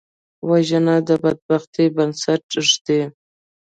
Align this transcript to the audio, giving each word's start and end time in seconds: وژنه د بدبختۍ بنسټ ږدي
وژنه 0.49 0.95
د 1.07 1.09
بدبختۍ 1.23 1.85
بنسټ 1.95 2.43
ږدي 2.67 3.01